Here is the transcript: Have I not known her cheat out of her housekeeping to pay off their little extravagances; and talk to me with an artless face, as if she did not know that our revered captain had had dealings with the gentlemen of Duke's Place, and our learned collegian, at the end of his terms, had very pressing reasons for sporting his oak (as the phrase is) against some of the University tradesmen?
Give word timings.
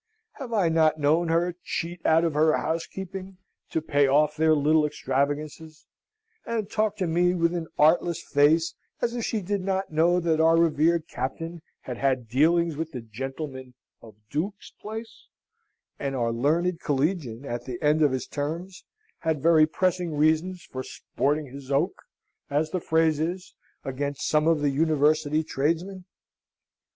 Have 0.37 0.51
I 0.51 0.67
not 0.69 0.97
known 0.97 1.27
her 1.27 1.53
cheat 1.63 2.03
out 2.07 2.23
of 2.23 2.33
her 2.33 2.57
housekeeping 2.57 3.37
to 3.69 3.83
pay 3.83 4.07
off 4.07 4.35
their 4.35 4.55
little 4.55 4.83
extravagances; 4.83 5.85
and 6.43 6.67
talk 6.71 6.97
to 6.97 7.05
me 7.05 7.35
with 7.35 7.53
an 7.53 7.67
artless 7.77 8.19
face, 8.23 8.73
as 8.99 9.13
if 9.15 9.23
she 9.23 9.43
did 9.43 9.61
not 9.61 9.91
know 9.91 10.19
that 10.19 10.39
our 10.41 10.57
revered 10.57 11.07
captain 11.07 11.61
had 11.81 11.97
had 11.97 12.27
dealings 12.27 12.75
with 12.75 12.93
the 12.93 13.01
gentlemen 13.01 13.75
of 14.01 14.15
Duke's 14.31 14.71
Place, 14.71 15.27
and 15.99 16.15
our 16.15 16.31
learned 16.31 16.79
collegian, 16.81 17.45
at 17.45 17.65
the 17.65 17.79
end 17.79 18.01
of 18.01 18.11
his 18.11 18.25
terms, 18.25 18.83
had 19.19 19.39
very 19.43 19.67
pressing 19.67 20.15
reasons 20.17 20.63
for 20.63 20.81
sporting 20.81 21.45
his 21.45 21.71
oak 21.71 21.93
(as 22.49 22.71
the 22.71 22.79
phrase 22.79 23.19
is) 23.19 23.53
against 23.85 24.27
some 24.27 24.47
of 24.47 24.61
the 24.61 24.71
University 24.71 25.43
tradesmen? 25.43 26.05